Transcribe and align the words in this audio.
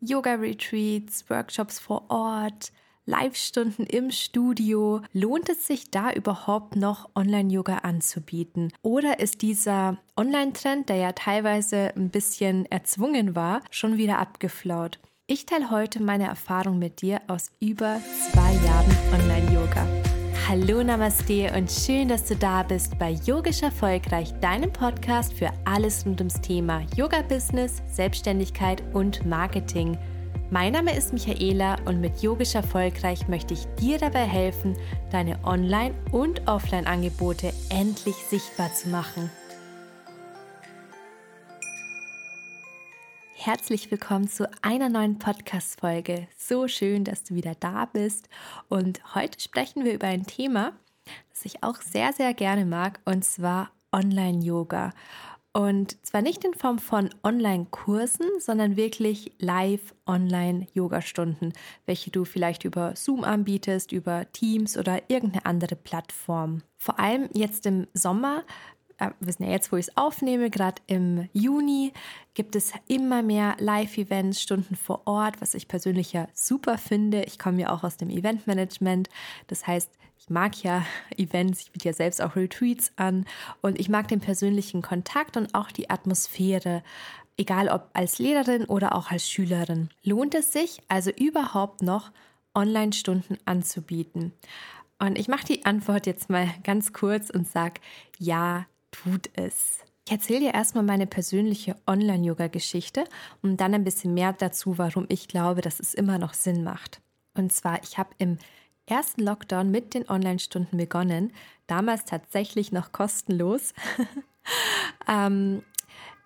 Yoga-Retreats, 0.00 1.28
Workshops 1.28 1.78
vor 1.78 2.04
Ort, 2.08 2.72
Live-Stunden 3.06 3.84
im 3.84 4.10
Studio. 4.10 5.00
Lohnt 5.12 5.48
es 5.48 5.66
sich 5.66 5.90
da 5.90 6.12
überhaupt 6.12 6.76
noch 6.76 7.08
Online-Yoga 7.14 7.78
anzubieten? 7.78 8.72
Oder 8.82 9.18
ist 9.18 9.40
dieser 9.42 9.96
Online-Trend, 10.16 10.90
der 10.90 10.96
ja 10.96 11.12
teilweise 11.12 11.92
ein 11.96 12.10
bisschen 12.10 12.66
erzwungen 12.66 13.34
war, 13.34 13.62
schon 13.70 13.96
wieder 13.96 14.18
abgeflaut? 14.18 14.98
Ich 15.26 15.46
teile 15.46 15.70
heute 15.70 16.02
meine 16.02 16.26
Erfahrung 16.26 16.78
mit 16.78 17.00
dir 17.00 17.22
aus 17.26 17.50
über 17.60 18.00
zwei 18.30 18.52
Jahren 18.64 18.96
Online-Yoga. 19.12 20.17
Hallo 20.46 20.82
Namaste 20.82 21.52
und 21.56 21.70
schön, 21.70 22.08
dass 22.08 22.24
du 22.24 22.36
da 22.36 22.62
bist 22.62 22.98
bei 22.98 23.12
Yogisch 23.24 23.62
Erfolgreich, 23.62 24.32
deinem 24.40 24.72
Podcast 24.72 25.32
für 25.32 25.50
alles 25.64 26.04
rund 26.06 26.20
ums 26.20 26.40
Thema 26.40 26.82
Yoga-Business, 26.96 27.82
Selbstständigkeit 27.90 28.82
und 28.94 29.26
Marketing. 29.26 29.98
Mein 30.50 30.72
Name 30.72 30.96
ist 30.96 31.12
Michaela 31.12 31.76
und 31.84 32.00
mit 32.00 32.22
Yogisch 32.22 32.54
Erfolgreich 32.54 33.28
möchte 33.28 33.54
ich 33.54 33.66
dir 33.78 33.98
dabei 33.98 34.24
helfen, 34.24 34.76
deine 35.10 35.38
Online- 35.44 35.94
und 36.12 36.46
Offline-Angebote 36.46 37.52
endlich 37.70 38.16
sichtbar 38.16 38.72
zu 38.72 38.88
machen. 38.88 39.30
Herzlich 43.48 43.90
willkommen 43.90 44.28
zu 44.28 44.46
einer 44.60 44.90
neuen 44.90 45.18
Podcast-Folge. 45.18 46.28
So 46.36 46.68
schön, 46.68 47.04
dass 47.04 47.24
du 47.24 47.34
wieder 47.34 47.54
da 47.58 47.86
bist. 47.86 48.28
Und 48.68 49.14
heute 49.14 49.40
sprechen 49.40 49.86
wir 49.86 49.94
über 49.94 50.06
ein 50.06 50.26
Thema, 50.26 50.74
das 51.30 51.46
ich 51.46 51.62
auch 51.62 51.80
sehr, 51.80 52.12
sehr 52.12 52.34
gerne 52.34 52.66
mag, 52.66 53.00
und 53.06 53.24
zwar 53.24 53.70
Online-Yoga. 53.90 54.92
Und 55.54 55.96
zwar 56.04 56.20
nicht 56.20 56.44
in 56.44 56.52
Form 56.52 56.78
von 56.78 57.08
Online-Kursen, 57.22 58.26
sondern 58.38 58.76
wirklich 58.76 59.32
live-Online-Yoga-Stunden, 59.38 61.54
welche 61.86 62.10
du 62.10 62.26
vielleicht 62.26 62.64
über 62.64 62.96
Zoom 62.96 63.24
anbietest, 63.24 63.92
über 63.92 64.30
Teams 64.30 64.76
oder 64.76 65.00
irgendeine 65.08 65.46
andere 65.46 65.74
Plattform. 65.74 66.60
Vor 66.76 67.00
allem 67.00 67.30
jetzt 67.32 67.64
im 67.64 67.86
Sommer 67.94 68.44
äh, 68.98 69.10
wissen 69.20 69.44
ja 69.44 69.50
jetzt, 69.50 69.72
wo 69.72 69.76
ich 69.76 69.88
es 69.88 69.96
aufnehme, 69.96 70.50
gerade 70.50 70.82
im 70.86 71.28
Juni 71.32 71.92
gibt 72.34 72.56
es 72.56 72.72
immer 72.86 73.22
mehr 73.22 73.56
Live-Events, 73.58 74.42
Stunden 74.42 74.76
vor 74.76 75.02
Ort, 75.06 75.40
was 75.40 75.54
ich 75.54 75.68
persönlich 75.68 76.12
ja 76.12 76.28
super 76.34 76.78
finde. 76.78 77.22
Ich 77.22 77.38
komme 77.38 77.62
ja 77.62 77.70
auch 77.70 77.84
aus 77.84 77.96
dem 77.96 78.10
Eventmanagement. 78.10 79.08
Das 79.46 79.66
heißt, 79.66 79.90
ich 80.18 80.30
mag 80.30 80.62
ja 80.62 80.84
Events, 81.16 81.62
ich 81.62 81.70
biete 81.70 81.88
ja 81.88 81.94
selbst 81.94 82.20
auch 82.20 82.36
Retreats 82.36 82.92
an 82.96 83.24
und 83.62 83.78
ich 83.78 83.88
mag 83.88 84.08
den 84.08 84.20
persönlichen 84.20 84.82
Kontakt 84.82 85.36
und 85.36 85.54
auch 85.54 85.70
die 85.70 85.90
Atmosphäre, 85.90 86.82
egal 87.36 87.68
ob 87.68 87.88
als 87.92 88.18
Lehrerin 88.18 88.64
oder 88.64 88.94
auch 88.94 89.10
als 89.10 89.28
Schülerin. 89.28 89.90
Lohnt 90.02 90.34
es 90.34 90.52
sich 90.52 90.80
also 90.88 91.10
überhaupt 91.10 91.82
noch, 91.82 92.10
Online-Stunden 92.54 93.38
anzubieten? 93.44 94.32
Und 94.98 95.16
ich 95.16 95.28
mache 95.28 95.46
die 95.46 95.64
Antwort 95.64 96.06
jetzt 96.06 96.28
mal 96.28 96.48
ganz 96.64 96.92
kurz 96.92 97.30
und 97.30 97.46
sage, 97.48 97.80
ja, 98.18 98.66
tut 99.02 99.30
es. 99.34 99.78
Ich 100.06 100.12
erzähle 100.12 100.40
dir 100.40 100.54
erstmal 100.54 100.84
meine 100.84 101.06
persönliche 101.06 101.76
Online-Yoga-Geschichte 101.86 103.04
und 103.42 103.58
dann 103.58 103.74
ein 103.74 103.84
bisschen 103.84 104.14
mehr 104.14 104.32
dazu, 104.32 104.78
warum 104.78 105.04
ich 105.08 105.28
glaube, 105.28 105.60
dass 105.60 105.80
es 105.80 105.92
immer 105.92 106.18
noch 106.18 106.32
Sinn 106.32 106.64
macht. 106.64 107.02
Und 107.34 107.52
zwar, 107.52 107.82
ich 107.82 107.98
habe 107.98 108.10
im 108.18 108.38
ersten 108.86 109.22
Lockdown 109.22 109.70
mit 109.70 109.92
den 109.94 110.08
Online-Stunden 110.08 110.78
begonnen, 110.78 111.32
damals 111.66 112.06
tatsächlich 112.06 112.72
noch 112.72 112.92
kostenlos. 112.92 113.74
ähm, 115.08 115.62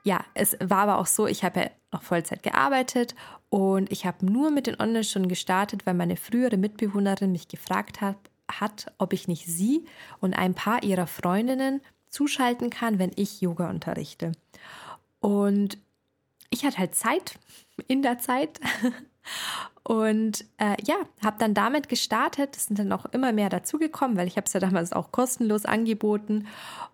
ja, 0.04 0.24
es 0.34 0.56
war 0.60 0.82
aber 0.82 0.98
auch 0.98 1.06
so, 1.06 1.26
ich 1.26 1.42
habe 1.42 1.60
ja 1.60 1.70
noch 1.90 2.02
Vollzeit 2.02 2.42
gearbeitet 2.42 3.14
und 3.50 3.90
ich 3.90 4.06
habe 4.06 4.24
nur 4.24 4.50
mit 4.50 4.66
den 4.66 4.80
Online-Stunden 4.80 5.28
gestartet, 5.28 5.86
weil 5.86 5.94
meine 5.94 6.16
frühere 6.16 6.56
Mitbewohnerin 6.56 7.32
mich 7.32 7.48
gefragt 7.48 8.00
hat, 8.00 8.16
hat, 8.60 8.92
ob 8.98 9.12
ich 9.12 9.28
nicht 9.28 9.46
sie 9.46 9.86
und 10.20 10.34
ein 10.34 10.54
paar 10.54 10.82
ihrer 10.82 11.06
Freundinnen 11.06 11.80
zuschalten 12.12 12.70
kann, 12.70 12.98
wenn 12.98 13.10
ich 13.16 13.40
Yoga 13.40 13.68
unterrichte. 13.68 14.32
Und 15.18 15.78
ich 16.50 16.64
hatte 16.64 16.78
halt 16.78 16.94
Zeit 16.94 17.38
in 17.88 18.02
der 18.02 18.18
Zeit 18.18 18.60
und 19.82 20.44
äh, 20.58 20.76
ja, 20.84 20.96
habe 21.24 21.38
dann 21.38 21.54
damit 21.54 21.88
gestartet. 21.88 22.56
Es 22.56 22.66
sind 22.66 22.78
dann 22.78 22.92
auch 22.92 23.06
immer 23.06 23.32
mehr 23.32 23.48
dazugekommen, 23.48 24.16
weil 24.16 24.28
ich 24.28 24.36
habe 24.36 24.46
es 24.46 24.52
ja 24.52 24.60
damals 24.60 24.92
auch 24.92 25.10
kostenlos 25.10 25.64
angeboten. 25.64 26.46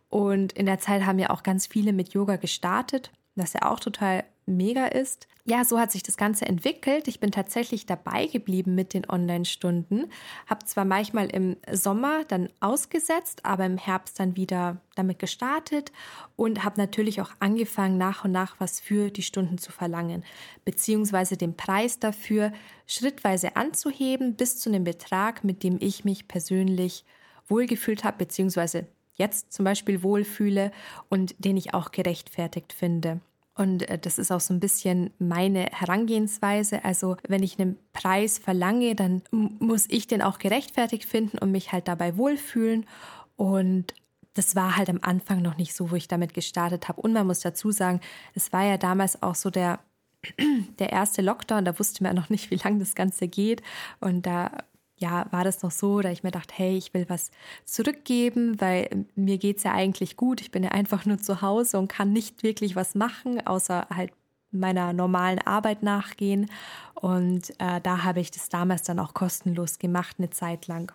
Und 0.08 0.52
in 0.54 0.64
der 0.64 0.78
Zeit 0.78 1.04
haben 1.04 1.18
ja 1.18 1.30
auch 1.30 1.42
ganz 1.42 1.66
viele 1.66 1.92
mit 1.92 2.14
Yoga 2.14 2.36
gestartet, 2.36 3.10
was 3.34 3.52
ja 3.52 3.70
auch 3.70 3.80
total 3.80 4.24
mega 4.56 4.86
ist. 4.86 5.28
Ja, 5.44 5.64
so 5.64 5.78
hat 5.78 5.92
sich 5.92 6.02
das 6.02 6.16
Ganze 6.16 6.44
entwickelt. 6.44 7.08
Ich 7.08 7.20
bin 7.20 7.30
tatsächlich 7.30 7.86
dabei 7.86 8.26
geblieben 8.26 8.74
mit 8.74 8.92
den 8.92 9.08
Online-Stunden. 9.08 10.10
Habe 10.46 10.66
zwar 10.66 10.84
manchmal 10.84 11.28
im 11.28 11.56
Sommer 11.72 12.24
dann 12.28 12.50
ausgesetzt, 12.60 13.46
aber 13.46 13.64
im 13.64 13.78
Herbst 13.78 14.20
dann 14.20 14.36
wieder 14.36 14.76
damit 14.94 15.18
gestartet 15.18 15.90
und 16.36 16.64
habe 16.64 16.78
natürlich 16.78 17.22
auch 17.22 17.30
angefangen, 17.40 17.96
nach 17.96 18.24
und 18.26 18.32
nach 18.32 18.56
was 18.58 18.78
für 18.80 19.10
die 19.10 19.22
Stunden 19.22 19.56
zu 19.56 19.72
verlangen, 19.72 20.22
beziehungsweise 20.66 21.36
den 21.38 21.56
Preis 21.56 21.98
dafür 21.98 22.52
schrittweise 22.86 23.56
anzuheben 23.56 24.34
bis 24.34 24.58
zu 24.58 24.68
einem 24.68 24.84
Betrag, 24.84 25.44
mit 25.44 25.62
dem 25.62 25.78
ich 25.80 26.04
mich 26.04 26.28
persönlich 26.28 27.04
wohlgefühlt 27.48 28.04
habe, 28.04 28.18
beziehungsweise 28.18 28.86
jetzt 29.14 29.52
zum 29.52 29.64
Beispiel 29.64 30.02
wohlfühle 30.02 30.72
und 31.08 31.34
den 31.38 31.56
ich 31.56 31.74
auch 31.74 31.90
gerechtfertigt 31.90 32.72
finde. 32.72 33.20
Und 33.58 33.88
äh, 33.90 33.98
das 33.98 34.18
ist 34.18 34.30
auch 34.30 34.40
so 34.40 34.54
ein 34.54 34.60
bisschen 34.60 35.10
meine 35.18 35.66
Herangehensweise. 35.72 36.84
Also 36.84 37.16
wenn 37.26 37.42
ich 37.42 37.58
einen 37.58 37.76
Preis 37.92 38.38
verlange, 38.38 38.94
dann 38.94 39.22
muss 39.30 39.86
ich 39.88 40.06
den 40.06 40.22
auch 40.22 40.38
gerechtfertigt 40.38 41.04
finden 41.04 41.38
und 41.38 41.50
mich 41.50 41.72
halt 41.72 41.88
dabei 41.88 42.16
wohlfühlen. 42.16 42.86
Und 43.36 43.94
das 44.34 44.54
war 44.54 44.76
halt 44.76 44.88
am 44.88 45.00
Anfang 45.02 45.42
noch 45.42 45.56
nicht 45.56 45.74
so, 45.74 45.90
wo 45.90 45.96
ich 45.96 46.06
damit 46.06 46.34
gestartet 46.34 46.88
habe. 46.88 47.00
Und 47.00 47.12
man 47.12 47.26
muss 47.26 47.40
dazu 47.40 47.72
sagen, 47.72 48.00
es 48.34 48.52
war 48.52 48.64
ja 48.64 48.78
damals 48.78 49.22
auch 49.24 49.34
so 49.34 49.50
der, 49.50 49.80
der 50.78 50.92
erste 50.92 51.20
Lockdown, 51.20 51.64
da 51.64 51.76
wusste 51.80 52.04
man 52.04 52.14
noch 52.14 52.30
nicht, 52.30 52.52
wie 52.52 52.60
lange 52.62 52.78
das 52.78 52.94
Ganze 52.94 53.26
geht. 53.26 53.62
Und 53.98 54.24
da 54.24 54.52
ja, 54.98 55.26
war 55.30 55.44
das 55.44 55.62
noch 55.62 55.70
so, 55.70 56.00
da 56.00 56.10
ich 56.10 56.22
mir 56.22 56.30
dachte, 56.30 56.54
hey, 56.56 56.76
ich 56.76 56.92
will 56.92 57.06
was 57.08 57.30
zurückgeben, 57.64 58.60
weil 58.60 59.06
mir 59.14 59.38
geht 59.38 59.58
es 59.58 59.62
ja 59.62 59.72
eigentlich 59.72 60.16
gut. 60.16 60.40
Ich 60.40 60.50
bin 60.50 60.64
ja 60.64 60.70
einfach 60.70 61.06
nur 61.06 61.18
zu 61.18 61.40
Hause 61.40 61.78
und 61.78 61.88
kann 61.88 62.12
nicht 62.12 62.42
wirklich 62.42 62.76
was 62.76 62.94
machen, 62.94 63.46
außer 63.46 63.86
halt 63.94 64.12
meiner 64.50 64.92
normalen 64.92 65.38
Arbeit 65.40 65.82
nachgehen. 65.82 66.50
Und 66.94 67.50
äh, 67.58 67.80
da 67.80 68.04
habe 68.04 68.20
ich 68.20 68.30
das 68.30 68.48
damals 68.48 68.82
dann 68.82 68.98
auch 68.98 69.14
kostenlos 69.14 69.78
gemacht, 69.78 70.16
eine 70.18 70.30
Zeit 70.30 70.66
lang. 70.66 70.92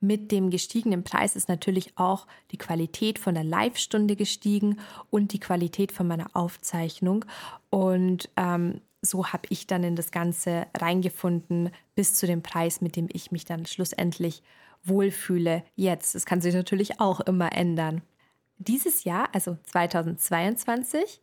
Mit 0.00 0.30
dem 0.30 0.50
gestiegenen 0.50 1.02
Preis 1.02 1.34
ist 1.34 1.48
natürlich 1.48 1.92
auch 1.96 2.26
die 2.52 2.58
Qualität 2.58 3.18
von 3.18 3.34
der 3.34 3.44
Live-Stunde 3.44 4.14
gestiegen 4.14 4.78
und 5.10 5.32
die 5.32 5.40
Qualität 5.40 5.90
von 5.90 6.06
meiner 6.06 6.30
Aufzeichnung. 6.34 7.24
Und 7.70 8.28
ähm, 8.36 8.80
so 9.02 9.26
habe 9.28 9.44
ich 9.50 9.66
dann 9.66 9.84
in 9.84 9.96
das 9.96 10.10
Ganze 10.10 10.66
reingefunden, 10.76 11.70
bis 11.94 12.14
zu 12.14 12.26
dem 12.26 12.42
Preis, 12.42 12.80
mit 12.80 12.96
dem 12.96 13.08
ich 13.12 13.30
mich 13.30 13.44
dann 13.44 13.66
schlussendlich 13.66 14.42
wohlfühle. 14.84 15.62
Jetzt, 15.76 16.14
das 16.14 16.26
kann 16.26 16.40
sich 16.40 16.54
natürlich 16.54 17.00
auch 17.00 17.20
immer 17.20 17.52
ändern. 17.52 18.02
Dieses 18.58 19.04
Jahr, 19.04 19.28
also 19.32 19.56
2022, 19.64 21.20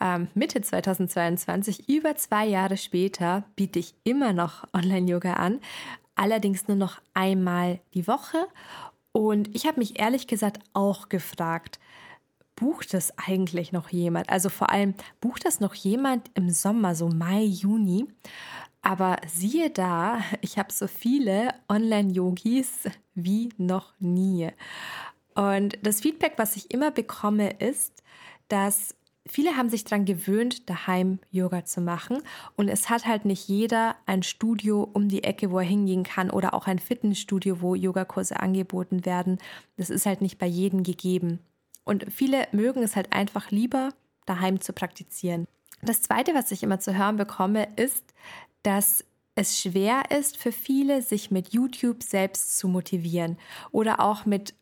ähm, 0.00 0.28
Mitte 0.34 0.62
2022, 0.62 1.90
über 1.90 2.16
zwei 2.16 2.46
Jahre 2.46 2.78
später, 2.78 3.44
biete 3.54 3.78
ich 3.78 3.94
immer 4.04 4.32
noch 4.32 4.64
Online-Yoga 4.72 5.34
an, 5.34 5.60
allerdings 6.14 6.68
nur 6.68 6.78
noch 6.78 7.02
einmal 7.12 7.80
die 7.92 8.06
Woche. 8.06 8.46
Und 9.12 9.54
ich 9.54 9.66
habe 9.66 9.78
mich 9.78 9.98
ehrlich 9.98 10.26
gesagt 10.26 10.60
auch 10.72 11.10
gefragt, 11.10 11.78
bucht 12.60 12.92
das 12.92 13.12
eigentlich 13.18 13.72
noch 13.72 13.88
jemand? 13.88 14.28
Also 14.28 14.50
vor 14.50 14.70
allem, 14.70 14.94
bucht 15.20 15.44
das 15.46 15.60
noch 15.60 15.74
jemand 15.74 16.30
im 16.34 16.50
Sommer, 16.50 16.94
so 16.94 17.08
Mai, 17.08 17.42
Juni? 17.42 18.06
Aber 18.82 19.16
siehe 19.26 19.70
da, 19.70 20.20
ich 20.42 20.58
habe 20.58 20.72
so 20.72 20.86
viele 20.86 21.54
Online-Yogis 21.68 22.84
wie 23.14 23.48
noch 23.56 23.94
nie. 23.98 24.50
Und 25.34 25.78
das 25.82 26.00
Feedback, 26.00 26.34
was 26.36 26.56
ich 26.56 26.70
immer 26.70 26.90
bekomme, 26.90 27.50
ist, 27.50 28.02
dass 28.48 28.94
viele 29.26 29.56
haben 29.56 29.70
sich 29.70 29.84
daran 29.84 30.04
gewöhnt, 30.04 30.68
daheim 30.68 31.18
Yoga 31.30 31.64
zu 31.64 31.80
machen. 31.80 32.18
Und 32.56 32.68
es 32.68 32.90
hat 32.90 33.06
halt 33.06 33.24
nicht 33.24 33.48
jeder 33.48 33.96
ein 34.04 34.22
Studio 34.22 34.82
um 34.92 35.08
die 35.08 35.24
Ecke, 35.24 35.50
wo 35.50 35.58
er 35.58 35.64
hingehen 35.64 36.02
kann 36.02 36.30
oder 36.30 36.52
auch 36.52 36.66
ein 36.66 36.78
Fitnessstudio, 36.78 37.62
wo 37.62 37.74
Yogakurse 37.74 38.38
angeboten 38.38 39.06
werden. 39.06 39.38
Das 39.76 39.88
ist 39.88 40.04
halt 40.04 40.20
nicht 40.20 40.38
bei 40.38 40.46
jedem 40.46 40.82
gegeben. 40.82 41.38
Und 41.84 42.06
viele 42.12 42.46
mögen 42.52 42.82
es 42.82 42.96
halt 42.96 43.12
einfach 43.12 43.50
lieber, 43.50 43.90
daheim 44.26 44.60
zu 44.60 44.72
praktizieren. 44.72 45.46
Das 45.82 46.02
Zweite, 46.02 46.34
was 46.34 46.50
ich 46.50 46.62
immer 46.62 46.78
zu 46.78 46.96
hören 46.96 47.16
bekomme, 47.16 47.68
ist, 47.76 48.04
dass 48.62 49.04
es 49.34 49.60
schwer 49.60 50.02
ist 50.10 50.36
für 50.36 50.52
viele, 50.52 51.02
sich 51.02 51.30
mit 51.30 51.52
YouTube 51.52 52.02
selbst 52.02 52.58
zu 52.58 52.68
motivieren 52.68 53.38
oder 53.70 54.00
auch 54.00 54.26
mit 54.26 54.54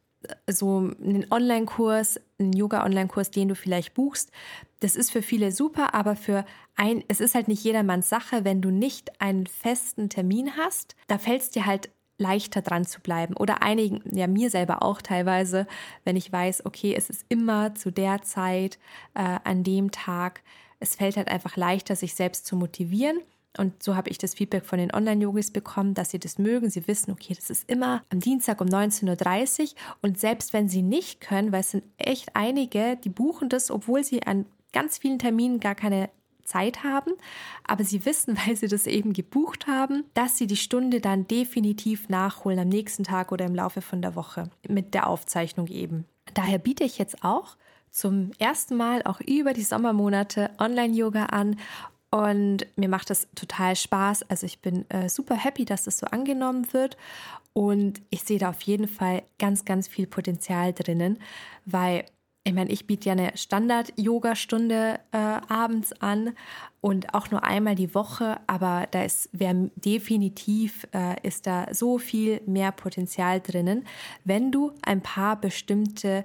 so 0.47 0.79
einen 0.79 1.27
Online-Kurs, 1.31 2.21
einen 2.39 2.53
Yoga-Online-Kurs, 2.53 3.31
den 3.31 3.49
du 3.49 3.55
vielleicht 3.55 3.95
buchst, 3.95 4.31
das 4.81 4.97
ist 4.97 5.11
für 5.11 5.23
viele 5.23 5.53
super, 5.53 5.95
aber 5.95 6.17
für 6.17 6.45
ein, 6.77 7.05
es 7.09 7.21
ist 7.21 7.35
halt 7.35 7.49
nicht 7.49 7.65
jedermanns 7.65 8.09
Sache, 8.09 8.45
wenn 8.45 8.61
du 8.61 8.71
nicht 8.71 9.21
einen 9.21 9.47
festen 9.47 10.09
Termin 10.09 10.57
hast, 10.57 10.97
da 11.07 11.19
fällt 11.19 11.43
es 11.43 11.51
dir 11.51 11.67
halt 11.67 11.91
leichter 12.19 12.63
dran 12.63 12.85
zu 12.85 13.01
bleiben. 13.01 13.35
Oder 13.35 13.63
einigen, 13.63 14.03
ja 14.15 14.27
mir 14.27 14.51
selber 14.51 14.83
auch 14.83 15.01
teilweise, 15.01 15.67
wenn 16.05 16.17
ich 16.17 16.31
weiß, 16.31 16.67
okay, 16.67 16.95
es 16.95 17.09
ist 17.09 17.25
immer 17.29 17.75
zu 17.75 17.91
der 17.91 18.23
Zeit, 18.23 18.79
äh, 19.15 19.39
an 19.45 19.63
dem 19.63 19.91
Tag, 19.91 20.43
es 20.81 20.97
fällt 20.97 21.17
halt 21.17 21.29
einfach 21.29 21.57
leichter, 21.57 21.97
sich 21.97 22.15
selbst 22.15 22.47
zu 22.47 22.57
motivieren. 22.57 23.21
Und 23.57 23.83
so 23.83 23.97
habe 23.97 24.11
ich 24.11 24.19
das 24.19 24.35
Feedback 24.35 24.65
von 24.65 24.79
den 24.79 24.95
Online-Yogis 24.95 25.51
bekommen, 25.51 25.95
dass 25.95 26.11
sie 26.11 26.21
das 26.21 26.39
mögen. 26.39 26.71
Sie 26.71 26.87
wissen, 26.87 27.11
okay, 27.11 27.35
das 27.35 27.51
ist 27.51 27.69
immer 27.69 28.05
am 28.11 28.21
Dienstag 28.21 28.61
um 28.61 28.69
19.30 28.69 29.61
Uhr. 29.63 29.69
Und 30.03 30.19
selbst 30.19 30.53
wenn 30.53 30.69
sie 30.69 30.83
nicht 30.83 31.21
können, 31.21 31.51
weil 31.51 31.61
es 31.61 31.73
sind 31.73 31.85
echt 31.97 32.31
einige, 32.35 32.97
die 32.97 33.09
buchen 33.09 33.49
das, 33.49 33.71
obwohl 33.71 34.05
sie 34.05 34.23
an 34.23 34.47
ganz 34.73 34.99
vielen 34.99 35.19
Terminen 35.19 35.61
gar 35.61 35.75
keine 35.75 36.11
Zeit 36.49 36.83
haben, 36.83 37.13
aber 37.65 37.85
sie 37.85 38.05
wissen, 38.05 38.37
weil 38.47 38.57
sie 38.57 38.69
das 38.69 38.87
eben 38.87 39.13
gebucht 39.13 39.67
haben, 39.67 40.05
dass 40.15 40.37
sie 40.37 40.47
die 40.47 40.57
Stunde 40.57 41.01
dann 41.01 41.29
definitiv 41.29 42.09
nachholen 42.09 42.59
am 42.59 42.69
nächsten 42.69 43.05
Tag 43.05 43.33
oder 43.33 43.45
im 43.45 43.55
Laufe 43.55 43.83
von 43.83 44.03
der 44.03 44.15
Woche 44.15 44.51
mit 44.69 44.95
der 44.95 45.07
Aufzeichnung 45.07 45.69
eben. 45.69 46.05
Daher 46.35 46.59
biete 46.59 46.85
ich 46.85 46.99
jetzt 46.99 47.25
auch 47.25 47.57
zum 47.91 48.33
ersten 48.39 48.77
Mal 48.77 49.03
auch 49.05 49.21
über 49.21 49.53
die 49.53 49.63
Sommermonate 49.63 50.51
Online-Yoga 50.59 51.27
an 51.27 51.57
und 52.11 52.67
mir 52.77 52.89
macht 52.89 53.11
das 53.11 53.29
total 53.35 53.77
Spaß. 53.77 54.31
Also 54.31 54.47
ich 54.47 54.61
bin 54.61 54.89
äh, 54.91 55.09
super 55.09 55.37
happy, 55.37 55.65
dass 55.65 55.85
das 55.85 55.99
so 55.99 56.07
angenommen 56.07 56.73
wird. 56.73 56.97
Und 57.53 58.01
ich 58.11 58.23
sehe 58.23 58.39
da 58.39 58.51
auf 58.51 58.63
jeden 58.63 58.89
Fall 58.89 59.25
ganz, 59.39 59.65
ganz 59.65 59.89
viel 59.89 60.07
Potenzial 60.07 60.73
drinnen, 60.73 61.19
weil 61.65 62.05
ich 62.49 62.55
meine, 62.55 62.71
ich 62.71 62.87
biete 62.87 63.11
ja 63.11 63.13
eine 63.13 63.37
Standard-Yoga-Stunde 63.37 65.01
äh, 65.13 65.17
abends 65.17 65.93
an 66.01 66.35
und 66.81 67.15
auch 67.15 67.31
nur 67.31 67.45
einmal 67.45 67.75
die 67.75 67.95
Woche, 67.95 68.41
aber 68.47 68.89
da 68.91 69.03
ist 69.03 69.29
wär, 69.33 69.55
definitiv 69.77 70.87
äh, 70.95 71.17
ist 71.27 71.47
da 71.47 71.67
so 71.73 71.99
viel 71.99 72.41
mehr 72.47 72.73
Potenzial 72.73 73.41
drinnen, 73.41 73.87
wenn 74.25 74.51
du 74.51 74.73
ein 74.83 75.03
paar 75.03 75.39
bestimmte 75.41 76.25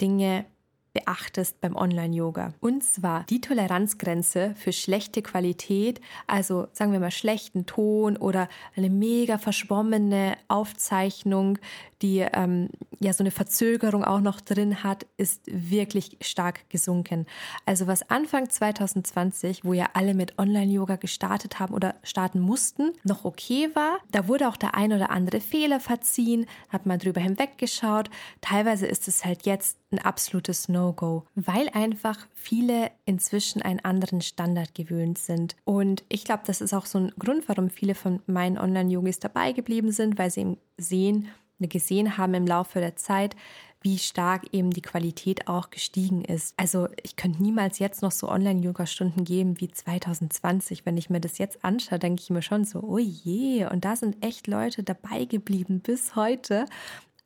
Dinge 0.00 0.46
beachtest 0.92 1.60
beim 1.60 1.76
Online-Yoga. 1.76 2.54
Und 2.60 2.82
zwar 2.82 3.24
die 3.24 3.40
Toleranzgrenze 3.40 4.54
für 4.56 4.72
schlechte 4.72 5.22
Qualität, 5.22 6.00
also 6.26 6.66
sagen 6.72 6.92
wir 6.92 7.00
mal 7.00 7.10
schlechten 7.10 7.66
Ton 7.66 8.16
oder 8.16 8.48
eine 8.76 8.90
mega 8.90 9.38
verschwommene 9.38 10.36
Aufzeichnung, 10.48 11.58
die 12.02 12.18
ähm, 12.32 12.68
ja 13.00 13.12
so 13.12 13.22
eine 13.22 13.30
Verzögerung 13.30 14.04
auch 14.04 14.20
noch 14.20 14.40
drin 14.40 14.82
hat, 14.82 15.06
ist 15.16 15.42
wirklich 15.46 16.18
stark 16.20 16.68
gesunken. 16.68 17.26
Also 17.66 17.86
was 17.86 18.08
Anfang 18.10 18.48
2020, 18.48 19.64
wo 19.64 19.72
ja 19.72 19.88
alle 19.94 20.14
mit 20.14 20.38
Online-Yoga 20.38 20.96
gestartet 20.96 21.58
haben 21.58 21.74
oder 21.74 21.94
starten 22.02 22.40
mussten, 22.40 22.92
noch 23.04 23.24
okay 23.24 23.70
war, 23.74 23.98
da 24.10 24.28
wurde 24.28 24.48
auch 24.48 24.56
der 24.56 24.74
ein 24.74 24.92
oder 24.92 25.10
andere 25.10 25.40
Fehler 25.40 25.80
verziehen, 25.80 26.46
hat 26.68 26.86
man 26.86 26.98
drüber 26.98 27.20
hinweggeschaut. 27.20 28.10
Teilweise 28.40 28.86
ist 28.86 29.08
es 29.08 29.24
halt 29.24 29.46
jetzt 29.46 29.78
ein 29.92 29.98
absolutes 29.98 30.68
No-Go, 30.68 31.24
weil 31.34 31.68
einfach 31.70 32.26
viele 32.34 32.90
inzwischen 33.06 33.62
einen 33.62 33.80
anderen 33.80 34.20
Standard 34.20 34.74
gewöhnt 34.74 35.18
sind. 35.18 35.56
Und 35.64 36.04
ich 36.08 36.24
glaube, 36.24 36.42
das 36.46 36.60
ist 36.60 36.74
auch 36.74 36.86
so 36.86 36.98
ein 36.98 37.12
Grund, 37.18 37.48
warum 37.48 37.70
viele 37.70 37.94
von 37.94 38.20
meinen 38.26 38.58
Online-Yogis 38.58 39.18
dabei 39.18 39.52
geblieben 39.52 39.90
sind, 39.90 40.18
weil 40.18 40.30
sie 40.30 40.40
eben 40.40 40.56
sehen, 40.76 41.28
gesehen 41.68 42.16
haben 42.16 42.34
im 42.34 42.46
Laufe 42.46 42.80
der 42.80 42.96
Zeit, 42.96 43.36
wie 43.82 43.98
stark 43.98 44.42
eben 44.52 44.70
die 44.70 44.82
Qualität 44.82 45.48
auch 45.48 45.70
gestiegen 45.70 46.22
ist. 46.22 46.54
Also 46.58 46.88
ich 47.02 47.16
könnte 47.16 47.42
niemals 47.42 47.78
jetzt 47.78 48.02
noch 48.02 48.12
so 48.12 48.28
Online-Yoga-Stunden 48.28 49.24
geben 49.24 49.58
wie 49.60 49.70
2020. 49.70 50.84
Wenn 50.84 50.98
ich 50.98 51.08
mir 51.08 51.20
das 51.20 51.38
jetzt 51.38 51.64
anschaue, 51.64 51.98
denke 51.98 52.22
ich 52.22 52.30
mir 52.30 52.42
schon 52.42 52.64
so, 52.64 52.80
oh 52.80 52.98
je, 52.98 53.66
und 53.66 53.84
da 53.84 53.96
sind 53.96 54.22
echt 54.24 54.46
Leute 54.46 54.82
dabei 54.82 55.24
geblieben 55.24 55.80
bis 55.80 56.14
heute. 56.14 56.66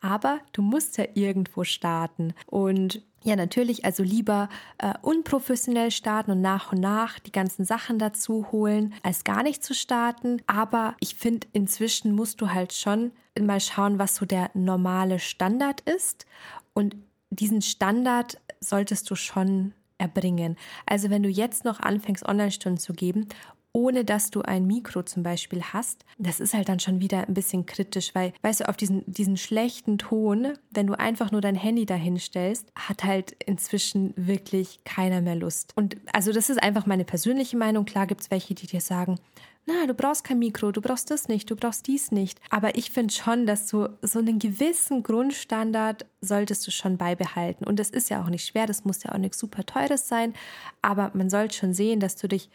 Aber 0.00 0.38
du 0.52 0.62
musst 0.62 0.96
ja 0.98 1.06
irgendwo 1.14 1.64
starten. 1.64 2.34
Und 2.46 3.02
ja, 3.24 3.36
natürlich, 3.36 3.86
also 3.86 4.02
lieber 4.02 4.50
äh, 4.76 4.92
unprofessionell 5.00 5.90
starten 5.90 6.30
und 6.30 6.42
nach 6.42 6.72
und 6.72 6.80
nach 6.80 7.18
die 7.18 7.32
ganzen 7.32 7.64
Sachen 7.64 7.98
dazu 7.98 8.52
holen, 8.52 8.92
als 9.02 9.24
gar 9.24 9.42
nicht 9.42 9.64
zu 9.64 9.74
starten. 9.74 10.42
Aber 10.46 10.94
ich 11.00 11.14
finde, 11.14 11.46
inzwischen 11.54 12.14
musst 12.14 12.42
du 12.42 12.50
halt 12.50 12.74
schon 12.74 13.12
mal 13.40 13.60
schauen, 13.60 13.98
was 13.98 14.16
so 14.16 14.26
der 14.26 14.50
normale 14.52 15.18
Standard 15.18 15.80
ist. 15.80 16.26
Und 16.74 16.96
diesen 17.30 17.62
Standard 17.62 18.38
solltest 18.60 19.10
du 19.10 19.14
schon 19.14 19.72
erbringen. 19.96 20.56
Also 20.84 21.08
wenn 21.08 21.22
du 21.22 21.30
jetzt 21.30 21.64
noch 21.64 21.80
anfängst, 21.80 22.26
Online-Stunden 22.28 22.78
zu 22.78 22.92
geben 22.92 23.28
ohne 23.74 24.04
dass 24.04 24.30
du 24.30 24.40
ein 24.42 24.66
Mikro 24.66 25.02
zum 25.02 25.24
Beispiel 25.24 25.60
hast, 25.60 26.04
das 26.16 26.38
ist 26.38 26.54
halt 26.54 26.68
dann 26.68 26.78
schon 26.78 27.00
wieder 27.00 27.26
ein 27.26 27.34
bisschen 27.34 27.66
kritisch, 27.66 28.14
weil, 28.14 28.32
weißt 28.42 28.60
du, 28.60 28.68
auf 28.68 28.76
diesen, 28.76 29.02
diesen 29.06 29.36
schlechten 29.36 29.98
Ton, 29.98 30.52
wenn 30.70 30.86
du 30.86 30.94
einfach 30.94 31.32
nur 31.32 31.40
dein 31.40 31.56
Handy 31.56 31.84
dahin 31.84 32.18
stellst, 32.18 32.72
hat 32.76 33.02
halt 33.02 33.32
inzwischen 33.44 34.14
wirklich 34.16 34.78
keiner 34.84 35.20
mehr 35.20 35.34
Lust. 35.34 35.72
Und 35.74 35.96
also 36.12 36.32
das 36.32 36.50
ist 36.50 36.62
einfach 36.62 36.86
meine 36.86 37.04
persönliche 37.04 37.56
Meinung. 37.56 37.84
Klar 37.84 38.06
gibt 38.06 38.20
es 38.20 38.30
welche, 38.30 38.54
die 38.54 38.68
dir 38.68 38.80
sagen, 38.80 39.18
na, 39.66 39.86
du 39.86 39.94
brauchst 39.94 40.24
kein 40.24 40.38
Mikro, 40.38 40.70
du 40.70 40.80
brauchst 40.80 41.10
das 41.10 41.26
nicht, 41.26 41.50
du 41.50 41.56
brauchst 41.56 41.88
dies 41.88 42.12
nicht. 42.12 42.38
Aber 42.50 42.76
ich 42.76 42.92
finde 42.92 43.12
schon, 43.12 43.44
dass 43.44 43.66
du 43.66 43.88
so 44.02 44.20
einen 44.20 44.38
gewissen 44.38 45.02
Grundstandard 45.02 46.06
solltest 46.20 46.64
du 46.66 46.70
schon 46.70 46.96
beibehalten. 46.96 47.64
Und 47.64 47.80
das 47.80 47.90
ist 47.90 48.08
ja 48.08 48.22
auch 48.22 48.28
nicht 48.28 48.46
schwer, 48.46 48.66
das 48.66 48.84
muss 48.84 49.02
ja 49.02 49.12
auch 49.12 49.18
nichts 49.18 49.38
super 49.38 49.64
teures 49.64 50.06
sein. 50.06 50.34
Aber 50.80 51.10
man 51.14 51.28
sollte 51.28 51.56
schon 51.56 51.72
sehen, 51.72 51.98
dass 51.98 52.14
du 52.14 52.28
dich 52.28 52.50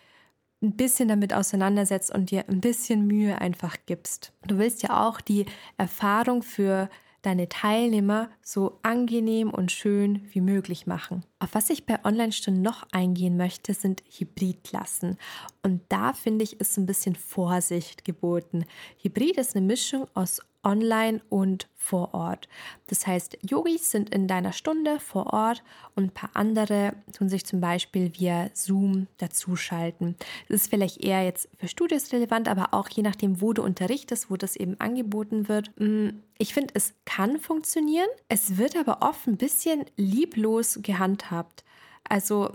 ein 0.62 0.76
bisschen 0.76 1.08
damit 1.08 1.34
auseinandersetzt 1.34 2.14
und 2.14 2.32
dir 2.32 2.48
ein 2.50 2.62
bisschen 2.62 3.08
Mühe 3.08 3.40
einfach 3.40 3.78
gibst. 3.86 4.34
Du 4.46 4.58
willst 4.58 4.84
ja 4.84 5.08
auch 5.08 5.22
die 5.22 5.46
Erfahrung 5.78 6.44
für 6.44 6.90
deine 7.22 7.50
Teilnehmer 7.50 8.30
so 8.42 8.80
angenehm 8.82 9.50
und 9.50 9.72
schön 9.72 10.28
wie 10.32 10.42
möglich 10.42 10.88
machen. 10.88 11.26
Auf 11.40 11.54
was 11.54 11.70
ich 11.70 11.86
bei 11.86 12.04
Online-Stunden 12.06 12.62
noch 12.62 12.84
eingehen 12.92 13.36
möchte, 13.36 13.74
sind 13.74 14.04
Hybridklassen. 14.18 15.18
Und 15.62 15.82
da 15.90 16.14
finde 16.14 16.44
ich, 16.44 16.60
ist 16.60 16.78
ein 16.78 16.86
bisschen 16.86 17.16
Vorsicht 17.16 18.06
geboten. 18.06 18.66
Hybrid 19.02 19.38
ist 19.38 19.56
eine 19.56 19.66
Mischung 19.66 20.08
aus 20.14 20.40
online 20.64 21.22
und 21.30 21.68
vor 21.76 22.14
Ort. 22.14 22.48
Das 22.88 23.08
heißt, 23.08 23.38
Yogis 23.50 23.92
sind 23.92 24.14
in 24.14 24.28
deiner 24.28 24.52
Stunde 24.52 25.00
vor 25.00 25.34
Ort 25.34 25.64
und 25.96 26.06
ein 26.06 26.14
paar 26.14 26.32
andere 26.34 26.94
tun 27.14 27.30
sich 27.30 27.46
zum 27.46 27.62
Beispiel 27.62 28.12
via 28.18 28.50
Zoom 28.54 29.08
dazuschalten. 29.18 30.16
Das 30.48 30.62
ist 30.62 30.70
vielleicht 30.70 31.04
eher 31.04 31.24
jetzt 31.24 31.50
für 31.58 31.68
Studios 31.68 32.12
relevant, 32.12 32.48
aber 32.48 32.74
auch 32.74 32.90
je 32.90 33.04
nachdem, 33.04 33.42
wo 33.42 33.54
du 33.54 33.64
unterrichtest, 33.64 34.30
wo 34.30 34.38
das 34.38 34.56
eben 34.56 34.80
angeboten 34.80 35.48
wird. 35.48 35.72
Mm, 35.80 36.10
ich 36.38 36.54
finde, 36.54 36.74
es 36.76 36.94
kann 37.06 37.40
funktionieren. 37.40 38.10
Es 38.28 38.58
wird 38.58 38.76
aber 38.76 39.02
oft 39.02 39.28
ein 39.28 39.38
bisschen 39.38 39.86
lieblos 39.96 40.80
gehandhabt. 40.82 41.64
Also 42.04 42.52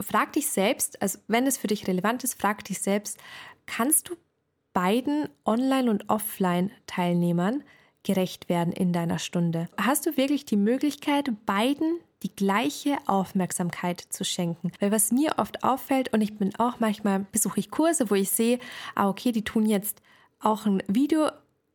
frag 0.00 0.32
dich 0.32 0.48
selbst, 0.48 1.00
also 1.00 1.18
wenn 1.28 1.46
es 1.46 1.56
für 1.56 1.68
dich 1.68 1.86
relevant 1.86 2.24
ist, 2.24 2.40
frag 2.40 2.64
dich 2.64 2.80
selbst, 2.80 3.18
kannst 3.66 4.08
du 4.08 4.16
beiden 4.72 5.28
Online- 5.44 5.90
und 5.90 6.08
Offline-Teilnehmern 6.08 7.62
gerecht 8.02 8.48
werden 8.48 8.72
in 8.72 8.92
deiner 8.92 9.18
Stunde? 9.18 9.68
Hast 9.76 10.06
du 10.06 10.16
wirklich 10.16 10.44
die 10.44 10.56
Möglichkeit, 10.56 11.30
beiden 11.46 11.98
die 12.22 12.34
gleiche 12.34 12.98
Aufmerksamkeit 13.06 14.00
zu 14.00 14.24
schenken? 14.24 14.72
Weil 14.80 14.92
was 14.92 15.12
mir 15.12 15.34
oft 15.38 15.64
auffällt, 15.64 16.12
und 16.12 16.20
ich 16.20 16.36
bin 16.38 16.54
auch 16.56 16.80
manchmal, 16.80 17.26
besuche 17.32 17.60
ich 17.60 17.70
Kurse, 17.70 18.10
wo 18.10 18.14
ich 18.14 18.30
sehe, 18.30 18.58
ah, 18.94 19.08
okay, 19.08 19.32
die 19.32 19.44
tun 19.44 19.66
jetzt 19.66 20.02
auch 20.40 20.66
ein 20.66 20.82
Video 20.88 21.30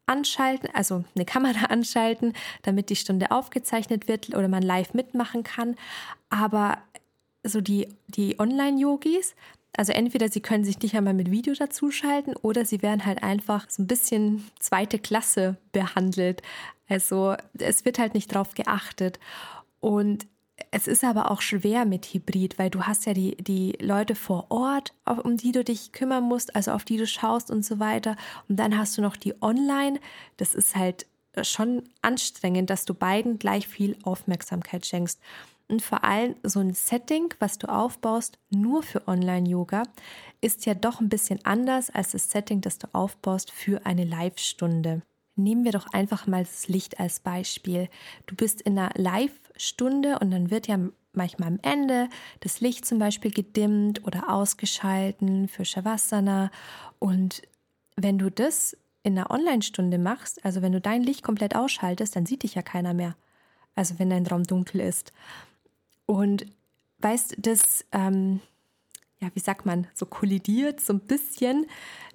anschalten, 0.05 0.69
also 0.73 1.03
eine 1.15 1.25
Kamera 1.25 1.65
anschalten, 1.69 2.33
damit 2.63 2.89
die 2.89 2.95
Stunde 2.95 3.31
aufgezeichnet 3.31 4.07
wird 4.07 4.29
oder 4.35 4.47
man 4.47 4.63
live 4.63 4.93
mitmachen 4.93 5.43
kann. 5.43 5.75
Aber 6.29 6.77
so 7.43 7.61
die, 7.61 7.87
die 8.07 8.39
Online-Yogis, 8.39 9.35
also 9.75 9.91
entweder 9.91 10.29
sie 10.29 10.41
können 10.41 10.63
sich 10.63 10.79
nicht 10.79 10.95
einmal 10.95 11.13
mit 11.13 11.29
Video 11.29 11.53
dazuschalten 11.53 12.35
oder 12.35 12.65
sie 12.65 12.81
werden 12.81 13.05
halt 13.05 13.21
einfach 13.21 13.69
so 13.69 13.83
ein 13.83 13.87
bisschen 13.87 14.49
zweite 14.59 14.97
Klasse 14.99 15.57
behandelt. 15.71 16.41
Also 16.89 17.35
es 17.59 17.85
wird 17.85 17.99
halt 17.99 18.13
nicht 18.13 18.33
drauf 18.33 18.55
geachtet. 18.55 19.19
Und 19.79 20.27
es 20.71 20.87
ist 20.87 21.03
aber 21.03 21.29
auch 21.29 21.41
schwer 21.41 21.85
mit 21.85 22.05
Hybrid, 22.07 22.57
weil 22.57 22.69
du 22.69 22.83
hast 22.83 23.05
ja 23.05 23.13
die, 23.13 23.35
die 23.37 23.73
Leute 23.79 24.15
vor 24.15 24.47
Ort, 24.49 24.93
um 25.23 25.37
die 25.37 25.51
du 25.51 25.63
dich 25.63 25.91
kümmern 25.91 26.23
musst, 26.23 26.55
also 26.55 26.71
auf 26.71 26.83
die 26.83 26.97
du 26.97 27.05
schaust 27.05 27.51
und 27.51 27.63
so 27.63 27.79
weiter. 27.79 28.15
Und 28.49 28.57
dann 28.57 28.77
hast 28.77 28.97
du 28.97 29.01
noch 29.01 29.15
die 29.15 29.39
online. 29.41 29.99
Das 30.37 30.55
ist 30.55 30.75
halt 30.75 31.05
schon 31.43 31.83
anstrengend, 32.01 32.69
dass 32.69 32.85
du 32.85 32.93
beiden 32.93 33.37
gleich 33.37 33.67
viel 33.67 33.95
Aufmerksamkeit 34.03 34.85
schenkst. 34.85 35.19
Und 35.69 35.81
vor 35.81 36.03
allem 36.03 36.35
so 36.43 36.59
ein 36.59 36.73
Setting, 36.73 37.33
was 37.39 37.57
du 37.57 37.67
aufbaust, 37.67 38.39
nur 38.49 38.83
für 38.83 39.07
Online-Yoga, 39.07 39.83
ist 40.39 40.65
ja 40.65 40.73
doch 40.73 41.01
ein 41.01 41.09
bisschen 41.09 41.39
anders 41.43 41.89
als 41.89 42.11
das 42.11 42.31
Setting, 42.31 42.61
das 42.61 42.77
du 42.77 42.87
aufbaust 42.93 43.51
für 43.51 43.85
eine 43.85 44.05
Live-Stunde. 44.05 45.01
Nehmen 45.35 45.65
wir 45.65 45.71
doch 45.71 45.87
einfach 45.93 46.25
mal 46.25 46.43
das 46.43 46.67
Licht 46.67 46.99
als 46.99 47.19
Beispiel. 47.19 47.89
Du 48.25 48.35
bist 48.35 48.61
in 48.61 48.79
einer 48.79 48.91
Live-Stunde 48.95 50.19
und 50.19 50.31
dann 50.31 50.49
wird 50.49 50.67
ja 50.67 50.79
manchmal 51.11 51.49
am 51.49 51.59
Ende 51.61 52.09
das 52.39 52.61
Licht 52.61 52.85
zum 52.85 52.99
Beispiel 52.99 53.31
gedimmt 53.31 54.05
oder 54.05 54.29
ausgeschalten 54.29 55.47
für 55.49 55.65
Shavasana. 55.65 56.49
Und 56.99 57.41
wenn 57.97 58.17
du 58.17 58.31
das 58.31 58.77
in 59.03 59.17
einer 59.17 59.31
Online-Stunde 59.31 59.97
machst, 59.97 60.43
also 60.45 60.61
wenn 60.61 60.71
du 60.71 60.79
dein 60.79 61.03
Licht 61.03 61.23
komplett 61.23 61.55
ausschaltest, 61.55 62.15
dann 62.15 62.25
sieht 62.25 62.43
dich 62.43 62.55
ja 62.55 62.61
keiner 62.61 62.93
mehr. 62.93 63.15
Also 63.75 63.99
wenn 63.99 64.09
dein 64.09 64.25
Raum 64.25 64.43
dunkel 64.43 64.81
ist. 64.81 65.13
Und 66.07 66.47
weißt, 66.99 67.35
das, 67.37 67.85
ähm, 67.91 68.39
ja, 69.19 69.29
wie 69.35 69.39
sagt 69.39 69.67
man, 69.67 69.85
so 69.93 70.07
kollidiert 70.07 70.81
so 70.81 70.93
ein 70.93 71.01
bisschen 71.01 71.67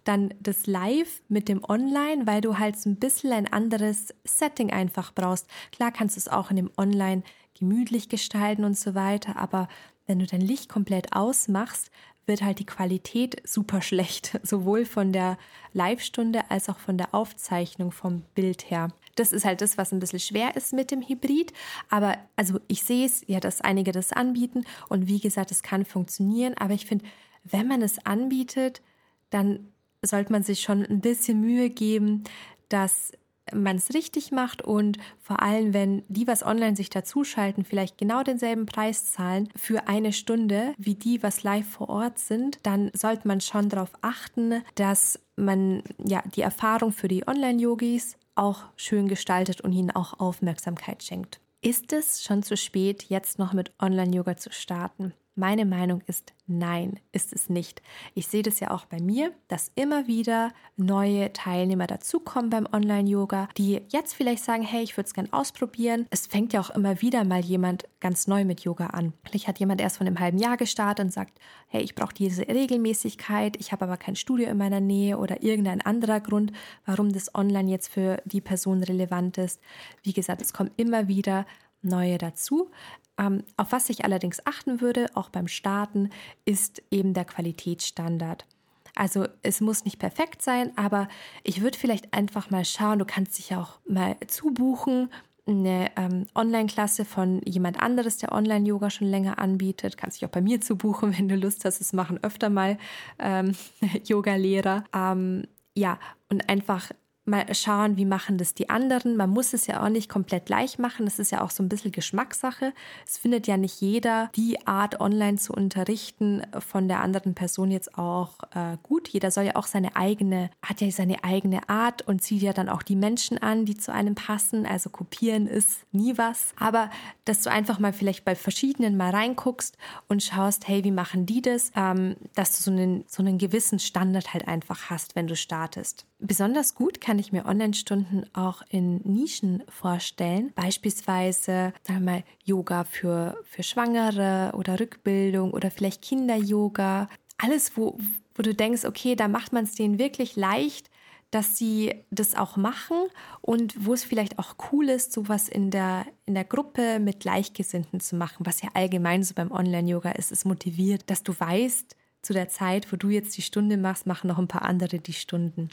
dann 0.05 0.35
das 0.41 0.67
Live 0.67 1.23
mit 1.29 1.49
dem 1.49 1.63
Online, 1.63 2.27
weil 2.27 2.41
du 2.41 2.59
halt 2.59 2.77
so 2.77 2.91
ein 2.91 2.97
bisschen 2.97 3.33
ein 3.33 3.53
anderes 3.53 4.13
Setting 4.25 4.73
einfach 4.73 5.15
brauchst. 5.15 5.47
Klar 5.71 5.93
kannst 5.93 6.17
du 6.17 6.19
es 6.19 6.29
auch 6.29 6.51
in 6.51 6.57
dem 6.57 6.71
Online 6.77 7.23
gemütlich 7.57 8.09
gestalten 8.09 8.65
und 8.65 8.77
so 8.77 8.97
weiter, 8.97 9.37
aber 9.37 9.69
wenn 10.07 10.19
du 10.19 10.27
dein 10.27 10.41
Licht 10.41 10.69
komplett 10.69 11.15
ausmachst, 11.15 11.93
wird 12.27 12.43
halt 12.43 12.59
die 12.59 12.67
Qualität 12.67 13.41
super 13.47 13.83
schlecht, 13.83 14.41
sowohl 14.43 14.85
von 14.85 15.13
der 15.13 15.39
Live-Stunde 15.73 16.51
als 16.51 16.69
auch 16.69 16.79
von 16.79 16.99
der 16.99 17.15
Aufzeichnung 17.15 17.93
vom 17.93 18.23
Bild 18.35 18.71
her. 18.71 18.89
Das 19.17 19.33
ist 19.33 19.45
halt 19.45 19.61
das, 19.61 19.79
was 19.79 19.93
ein 19.93 19.99
bisschen 19.99 20.21
schwer 20.21 20.57
ist 20.57 20.73
mit 20.73 20.91
dem 20.91 21.03
Hybrid. 21.03 21.53
Aber 21.89 22.17
also 22.37 22.61
ich 22.69 22.83
sehe 22.83 23.07
es, 23.07 23.25
ja, 23.27 23.41
dass 23.41 23.61
einige 23.61 23.93
das 23.93 24.13
anbieten 24.13 24.65
und 24.89 25.07
wie 25.07 25.21
gesagt, 25.21 25.51
es 25.51 25.63
kann 25.63 25.85
funktionieren. 25.85 26.55
Aber 26.57 26.75
ich 26.75 26.87
finde, 26.87 27.05
wenn 27.45 27.69
man 27.69 27.83
es 27.83 28.05
anbietet, 28.07 28.83
dann 29.31 29.69
sollte 30.03 30.33
man 30.33 30.43
sich 30.43 30.61
schon 30.61 30.85
ein 30.85 31.01
bisschen 31.01 31.41
Mühe 31.41 31.71
geben, 31.71 32.25
dass 32.69 33.13
man 33.53 33.77
es 33.77 33.93
richtig 33.93 34.31
macht 34.31 34.63
und 34.63 34.99
vor 35.21 35.43
allem, 35.43 35.75
wenn 35.75 36.05
die, 36.09 36.27
was 36.27 36.45
online 36.45 36.77
sich 36.77 36.91
dazuschalten, 36.91 37.65
vielleicht 37.65 37.99
genau 37.99 38.23
denselben 38.23 38.67
Preis 38.67 39.13
zahlen 39.13 39.49
für 39.57 39.89
eine 39.89 40.13
Stunde 40.13 40.75
wie 40.79 40.95
die, 40.95 41.23
was 41.23 41.43
live 41.43 41.67
vor 41.69 41.89
Ort 41.89 42.19
sind, 42.19 42.59
dann 42.63 42.91
sollte 42.95 43.27
man 43.27 43.41
schon 43.41 43.69
darauf 43.69 43.91
achten, 44.01 44.63
dass 44.77 45.19
man 45.37 45.83
ja 45.99 46.23
die 46.35 46.43
Erfahrung 46.43 46.93
für 46.93 47.09
die 47.09 47.27
Online-Yogis 47.27 48.17
auch 48.35 48.65
schön 48.77 49.09
gestaltet 49.09 49.61
und 49.61 49.73
ihnen 49.73 49.91
auch 49.91 50.21
Aufmerksamkeit 50.21 51.03
schenkt. 51.03 51.41
Ist 51.61 51.93
es 51.93 52.25
schon 52.25 52.43
zu 52.43 52.57
spät, 52.57 53.05
jetzt 53.05 53.39
noch 53.39 53.53
mit 53.53 53.73
Online-Yoga 53.81 54.37
zu 54.37 54.51
starten? 54.51 55.15
Meine 55.35 55.65
Meinung 55.65 56.03
ist 56.07 56.35
nein, 56.47 57.01
ist 57.11 57.33
es 57.33 57.49
nicht. 57.49 57.81
Ich 58.13 58.27
sehe 58.27 58.43
das 58.43 58.61
ja 58.61 58.71
auch 58.71 58.85
bei 58.85 59.01
mir, 59.01 59.33
dass 59.49 59.73
immer 59.75 60.07
wieder 60.07 60.53
neue 60.77 61.33
Teilnehmer 61.33 61.87
dazukommen 61.87 62.51
beim 62.51 62.69
Online-Yoga, 62.71 63.49
die 63.57 63.81
jetzt 63.89 64.13
vielleicht 64.13 64.45
sagen, 64.45 64.63
hey, 64.63 64.83
ich 64.83 64.95
würde 64.99 65.07
es 65.07 65.15
gerne 65.15 65.33
ausprobieren. 65.33 66.07
Es 66.11 66.27
fängt 66.27 66.53
ja 66.53 66.61
auch 66.61 66.69
immer 66.69 67.01
wieder 67.01 67.25
mal 67.25 67.41
jemand 67.41 67.89
ganz 68.01 68.27
neu 68.27 68.45
mit 68.45 68.61
Yoga 68.61 68.89
an. 68.89 69.15
Vielleicht 69.25 69.49
hat 69.49 69.59
jemand 69.59 69.81
erst 69.81 69.97
von 69.97 70.07
einem 70.07 70.21
halben 70.21 70.37
Jahr 70.37 70.59
gestartet 70.59 71.07
und 71.07 71.13
sagt, 71.13 71.39
hey, 71.69 71.81
ich 71.81 71.95
brauche 71.95 72.13
diese 72.13 72.47
Regelmäßigkeit, 72.47 73.57
ich 73.59 73.73
habe 73.73 73.87
aber 73.87 73.97
kein 73.97 74.17
Studio 74.17 74.51
in 74.51 74.59
meiner 74.59 74.81
Nähe 74.81 75.17
oder 75.17 75.43
irgendein 75.43 75.81
anderer 75.81 76.21
Grund, 76.21 76.53
warum 76.85 77.11
das 77.11 77.35
Online 77.35 77.71
jetzt 77.71 77.89
für 77.89 78.21
die 78.27 78.43
Person 78.43 78.83
relevant 78.83 79.39
ist. 79.39 79.63
Wie 80.03 80.13
gesagt, 80.13 80.43
es 80.43 80.53
kommen 80.53 80.73
immer 80.77 81.09
wieder 81.09 81.47
neue 81.83 82.19
dazu. 82.19 82.71
Ähm, 83.19 83.45
auf 83.57 83.73
was 83.73 83.91
ich 83.91 84.05
allerdings 84.05 84.45
achten 84.47 84.81
würde, 84.81 85.09
auch 85.15 85.29
beim 85.29 85.49
Starten, 85.49 86.11
ist 86.45 86.83
eben 86.91 87.15
der 87.15 87.25
Qualitätsstandard. 87.25 88.47
Also 88.95 89.27
es 89.43 89.61
muss 89.61 89.85
nicht 89.85 89.99
perfekt 89.99 90.43
sein, 90.43 90.77
aber 90.77 91.09
ich 91.45 91.63
würde 91.63 91.79
vielleicht 91.79 92.13
einfach 92.13 92.51
mal 92.51 92.65
schauen, 92.65 92.99
du 92.99 93.05
kannst 93.05 93.39
dich 93.39 93.55
auch 93.55 93.79
mal 93.87 94.17
zubuchen, 94.27 95.09
eine 95.47 95.91
ähm, 95.97 96.27
Online-Klasse 96.35 97.05
von 97.05 97.41
jemand 97.45 97.83
anderes, 97.83 98.19
der 98.19 98.33
Online-Yoga 98.33 98.91
schon 98.91 99.09
länger 99.09 99.39
anbietet. 99.39 99.97
Kannst 99.97 100.21
dich 100.21 100.27
auch 100.27 100.33
bei 100.33 100.41
mir 100.41 100.61
zubuchen, 100.61 101.15
wenn 101.19 101.29
du 101.29 101.37
Lust 101.37 101.65
hast. 101.65 101.81
Es 101.81 101.93
machen 101.93 102.21
öfter 102.23 102.49
mal 102.49 102.79
ähm, 103.19 103.55
Yoga-Lehrer. 104.05 104.85
Ähm, 104.95 105.49
ja, 105.75 105.99
und 106.29 106.49
einfach 106.49 106.91
mal 107.25 107.47
schauen, 107.55 107.97
wie 107.97 108.05
machen 108.05 108.37
das 108.37 108.55
die 108.55 108.69
anderen. 108.69 109.17
Man 109.17 109.31
muss 109.31 109.53
es 109.53 109.67
ja 109.67 109.83
auch 109.83 109.89
nicht 109.89 110.09
komplett 110.09 110.47
gleich 110.47 110.79
machen. 110.79 111.05
Das 111.05 111.19
ist 111.19 111.31
ja 111.31 111.41
auch 111.43 111.51
so 111.51 111.63
ein 111.63 111.69
bisschen 111.69 111.93
Geschmackssache. 111.93 112.73
Es 113.07 113.17
findet 113.17 113.47
ja 113.47 113.57
nicht 113.57 113.81
jeder 113.81 114.31
die 114.35 114.67
Art, 114.67 115.01
online 115.01 115.39
zu 115.39 115.53
unterrichten, 115.53 116.43
von 116.59 116.89
der 116.89 117.01
anderen 117.01 117.35
Person 117.35 117.71
jetzt 117.71 117.97
auch 117.97 118.39
äh, 118.55 118.77
gut. 118.83 119.09
Jeder 119.09 119.31
soll 119.31 119.45
ja 119.45 119.57
auch 119.57 119.67
seine 119.67 119.95
eigene, 119.95 120.51
hat 120.63 120.81
ja 120.81 120.91
seine 120.91 121.23
eigene 121.23 121.69
Art 121.69 122.03
und 122.03 122.23
zieht 122.23 122.43
ja 122.43 122.53
dann 122.53 122.69
auch 122.69 122.83
die 122.83 122.97
Menschen 122.97 123.39
an, 123.39 123.67
die 123.67 123.77
zu 123.77 123.93
einem 123.93 124.17
passen. 124.17 124.67
Also 124.67 124.91
kopieren 124.91 125.47
ist 125.47 125.87
nie 125.93 126.19
was. 126.19 126.55
Aber 126.59 126.91
dass 127.25 127.43
du 127.43 127.51
einfach 127.51 127.79
mal 127.79 127.93
vielleicht 127.93 128.25
bei 128.25 128.35
verschiedenen 128.35 128.97
mal 128.97 129.11
reinguckst 129.11 129.77
und 130.09 130.23
schaust, 130.25 130.67
hey, 130.67 130.83
wie 130.83 130.91
machen 130.91 131.27
die 131.27 131.41
das? 131.41 131.71
Ähm, 131.77 132.17
dass 132.35 132.57
du 132.57 132.63
so 132.65 132.71
einen, 132.73 133.05
so 133.07 133.23
einen 133.23 133.39
gewissen 133.39 133.79
Standard 133.79 134.35
halt 134.35 134.49
einfach 134.49 134.91
hast, 134.91 135.15
wenn 135.15 135.29
du 135.29 135.37
startest. 135.37 136.07
Besonders 136.19 136.75
gut 136.75 137.01
kann 137.01 137.12
ich 137.19 137.33
mir 137.33 137.47
Online-Stunden 137.47 138.25
auch 138.33 138.63
in 138.69 139.01
Nischen 139.05 139.63
vorstellen. 139.69 140.53
Beispielsweise, 140.55 141.73
sagen 141.83 142.05
wir 142.05 142.13
mal, 142.13 142.25
Yoga 142.45 142.85
für, 142.85 143.37
für 143.45 143.63
Schwangere 143.63 144.53
oder 144.55 144.79
Rückbildung 144.79 145.53
oder 145.53 145.71
vielleicht 145.71 146.03
Kinder-Yoga. 146.03 147.09
Alles, 147.39 147.77
wo, 147.77 147.99
wo 148.35 148.43
du 148.43 148.55
denkst, 148.55 148.85
okay, 148.85 149.17
da 149.17 149.29
macht 149.29 149.53
man 149.53 149.65
es 149.65 149.75
denen 149.75 149.99
wirklich 149.99 150.37
leicht, 150.37 150.91
dass 151.33 151.57
sie 151.57 151.95
das 152.11 152.35
auch 152.35 152.57
machen 152.57 152.97
und 153.41 153.87
wo 153.87 153.95
es 153.95 154.05
vielleicht 154.05 154.39
auch 154.39 154.57
cool 154.71 154.91
ist, 154.91 155.13
sowas 155.13 155.49
in 155.49 155.71
der, 155.71 156.05
in 156.27 156.35
der 156.35 156.45
Gruppe 156.45 157.01
mit 157.01 157.21
Gleichgesinnten 157.21 158.01
zu 158.01 158.17
machen, 158.17 158.45
was 158.45 158.61
ja 158.61 158.69
allgemein 158.75 159.23
so 159.23 159.35
beim 159.35 159.51
Online-Yoga 159.51 160.11
ist. 160.11 160.31
Es 160.31 160.45
motiviert, 160.45 161.09
dass 161.09 161.23
du 161.23 161.33
weißt, 161.37 161.97
zu 162.21 162.33
der 162.33 162.49
Zeit, 162.49 162.93
wo 162.93 162.97
du 162.97 163.09
jetzt 163.09 163.37
die 163.37 163.43
Stunde 163.43 163.77
machst, 163.77 164.07
machen 164.07 164.29
noch 164.29 164.39
ein 164.39 164.47
paar 164.47 164.63
andere 164.63 164.99
die 164.99 165.13
Stunden. 165.13 165.71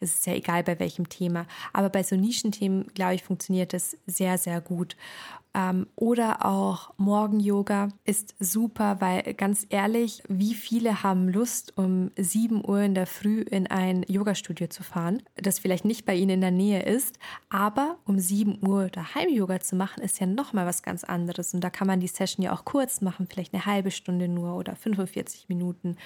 Es 0.00 0.14
ist 0.14 0.26
ja 0.26 0.34
egal 0.34 0.62
bei 0.62 0.78
welchem 0.78 1.08
Thema. 1.08 1.46
Aber 1.72 1.88
bei 1.88 2.02
so 2.02 2.16
Nischenthemen, 2.16 2.86
glaube 2.94 3.14
ich, 3.14 3.22
funktioniert 3.22 3.72
das 3.72 3.96
sehr, 4.06 4.38
sehr 4.38 4.60
gut. 4.60 4.96
Ähm, 5.54 5.86
oder 5.96 6.44
auch 6.44 6.92
Morgen-Yoga 6.98 7.88
ist 8.04 8.34
super, 8.38 9.00
weil 9.00 9.34
ganz 9.34 9.66
ehrlich, 9.70 10.22
wie 10.28 10.54
viele 10.54 11.02
haben 11.02 11.28
Lust, 11.28 11.76
um 11.76 12.10
7 12.16 12.68
Uhr 12.68 12.82
in 12.82 12.94
der 12.94 13.06
Früh 13.06 13.40
in 13.40 13.66
ein 13.66 14.04
Yoga-Studio 14.08 14.68
zu 14.68 14.82
fahren, 14.82 15.22
das 15.36 15.58
vielleicht 15.58 15.84
nicht 15.84 16.04
bei 16.04 16.14
ihnen 16.14 16.30
in 16.30 16.40
der 16.42 16.50
Nähe 16.50 16.82
ist, 16.82 17.18
aber 17.48 17.96
um 18.04 18.18
7 18.18 18.58
Uhr 18.66 18.88
daheim 18.88 19.30
Yoga 19.30 19.60
zu 19.60 19.74
machen, 19.74 20.02
ist 20.02 20.20
ja 20.20 20.26
nochmal 20.26 20.66
was 20.66 20.82
ganz 20.82 21.02
anderes. 21.02 21.54
Und 21.54 21.64
da 21.64 21.70
kann 21.70 21.86
man 21.86 22.00
die 22.00 22.08
Session 22.08 22.44
ja 22.44 22.52
auch 22.52 22.64
kurz 22.64 23.00
machen, 23.00 23.26
vielleicht 23.28 23.54
eine 23.54 23.64
halbe 23.64 23.90
Stunde 23.90 24.28
nur 24.28 24.54
oder 24.54 24.76
45 24.76 25.48
Minuten. 25.48 25.96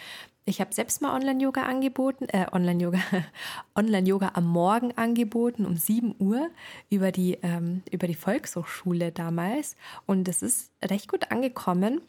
Ich 0.44 0.60
habe 0.60 0.74
selbst 0.74 1.00
mal 1.00 1.14
Online-Yoga 1.14 1.62
angeboten, 1.62 2.26
äh, 2.28 2.46
Online-Yoga, 2.50 2.98
Online-Yoga 3.76 4.32
am 4.34 4.46
Morgen 4.46 4.92
angeboten 4.96 5.64
um 5.64 5.76
7 5.76 6.16
Uhr 6.18 6.50
über 6.90 7.12
die, 7.12 7.38
ähm, 7.42 7.82
über 7.92 8.08
die 8.08 8.16
Volkshochschule 8.16 9.12
damals. 9.12 9.76
Und 10.04 10.26
es 10.26 10.42
ist 10.42 10.72
recht 10.84 11.08
gut 11.08 11.30
angekommen. 11.30 12.02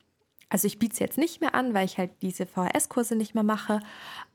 Also 0.50 0.66
ich 0.66 0.80
biete 0.80 0.94
es 0.94 1.00
jetzt 1.00 1.18
nicht 1.20 1.42
mehr 1.42 1.54
an, 1.54 1.76
weil 1.76 1.86
ich 1.86 2.00
halt 2.00 2.12
diese 2.24 2.48
VHS-Kurse 2.48 3.16
nicht 3.16 3.36
mehr 3.36 3.44
mache. 3.44 3.82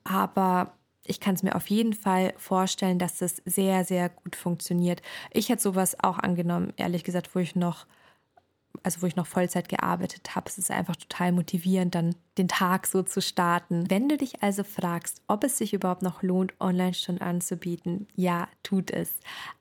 Aber 0.04 0.74
ich 1.04 1.18
kann 1.18 1.34
es 1.34 1.42
mir 1.42 1.56
auf 1.56 1.68
jeden 1.68 1.92
Fall 1.92 2.34
vorstellen, 2.36 3.00
dass 3.00 3.18
das 3.18 3.42
sehr, 3.46 3.84
sehr 3.84 4.10
gut 4.10 4.36
funktioniert. 4.36 5.02
Ich 5.32 5.48
hätte 5.48 5.62
sowas 5.62 5.96
auch 6.00 6.18
angenommen, 6.18 6.72
ehrlich 6.76 7.02
gesagt, 7.02 7.34
wo 7.34 7.40
ich 7.40 7.56
noch 7.56 7.86
also 8.82 9.02
wo 9.02 9.06
ich 9.06 9.16
noch 9.16 9.26
Vollzeit 9.26 9.68
gearbeitet 9.68 10.34
habe. 10.34 10.48
Es 10.48 10.58
ist 10.58 10.70
einfach 10.70 10.96
total 10.96 11.32
motivierend, 11.32 11.94
dann 11.94 12.14
den 12.36 12.48
Tag 12.48 12.86
so 12.86 13.02
zu 13.02 13.20
starten. 13.20 13.90
Wenn 13.90 14.08
du 14.08 14.16
dich 14.16 14.42
also 14.42 14.64
fragst, 14.64 15.22
ob 15.26 15.44
es 15.44 15.58
sich 15.58 15.74
überhaupt 15.74 16.02
noch 16.02 16.22
lohnt, 16.22 16.54
Online-Stunden 16.60 17.22
anzubieten, 17.22 18.06
ja, 18.14 18.48
tut 18.62 18.90
es. 18.90 19.10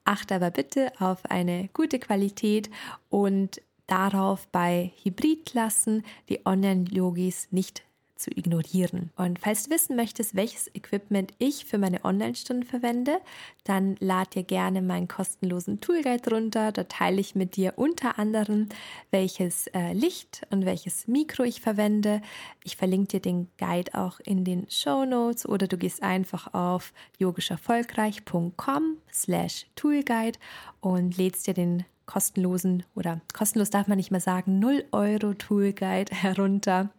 Achte 0.05 0.35
aber 0.35 0.51
bitte 0.51 0.91
auf 0.99 1.25
eine 1.25 1.69
gute 1.73 1.99
Qualität 1.99 2.69
und 3.09 3.61
darauf 3.87 4.47
bei 4.47 4.91
Hybridklassen 5.03 6.03
die 6.29 6.45
Online-Logis 6.45 7.47
nicht 7.51 7.83
zu 8.17 8.31
ignorieren. 8.31 9.11
Und 9.15 9.39
falls 9.39 9.63
du 9.63 9.71
wissen 9.71 9.95
möchtest, 9.95 10.35
welches 10.35 10.73
Equipment 10.73 11.31
ich 11.37 11.65
für 11.65 11.77
meine 11.77 12.03
Online-Stunden 12.03 12.63
verwende, 12.63 13.19
dann 13.63 13.95
lad 13.99 14.35
dir 14.35 14.43
gerne 14.43 14.81
meinen 14.81 15.07
kostenlosen 15.07 15.81
Toolguide 15.81 16.29
runter. 16.29 16.71
Da 16.71 16.83
teile 16.83 17.19
ich 17.19 17.35
mit 17.35 17.55
dir 17.55 17.73
unter 17.75 18.19
anderem, 18.19 18.69
welches 19.11 19.67
äh, 19.67 19.93
Licht 19.93 20.45
und 20.49 20.65
welches 20.65 21.07
Mikro 21.07 21.43
ich 21.43 21.61
verwende. 21.61 22.21
Ich 22.63 22.77
verlinke 22.77 23.07
dir 23.07 23.21
den 23.21 23.47
Guide 23.57 23.93
auch 23.93 24.19
in 24.19 24.43
den 24.43 24.69
Show 24.69 25.05
Notes 25.05 25.47
oder 25.47 25.67
du 25.67 25.77
gehst 25.77 26.03
einfach 26.03 26.53
auf 26.53 26.93
yogischerfolgreich.com 27.19 28.97
slash 29.11 29.67
Toolguide 29.75 30.39
und 30.79 31.17
lädst 31.17 31.47
dir 31.47 31.53
den 31.53 31.85
kostenlosen 32.07 32.83
oder 32.95 33.21
kostenlos 33.33 33.69
darf 33.69 33.87
man 33.87 33.97
nicht 33.97 34.09
mehr 34.09 34.19
sagen, 34.19 34.57
0 34.57 34.85
Euro 34.91 35.35
Tool 35.35 35.73
Guide 35.73 36.15
herunter, 36.15 36.89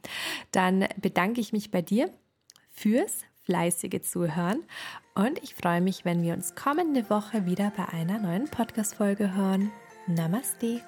dann 0.52 0.86
bedanke 1.00 1.40
ich 1.40 1.52
mich 1.52 1.72
bei 1.72 1.82
dir 1.82 2.10
fürs 2.70 3.24
fleißige 3.42 4.02
Zuhören 4.02 4.60
und 5.14 5.42
ich 5.42 5.54
freue 5.56 5.80
mich, 5.80 6.04
wenn 6.04 6.22
wir 6.22 6.34
uns 6.34 6.54
kommende 6.54 7.10
Woche 7.10 7.46
wieder 7.46 7.72
bei 7.76 7.88
einer 7.88 8.20
neuen 8.20 8.44
Podcast-Folge 8.44 9.34
hören. 9.34 9.72
Namaste. 10.06 10.80